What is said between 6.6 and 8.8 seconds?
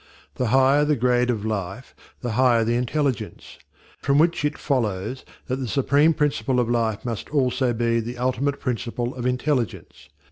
Life must also be the ultimate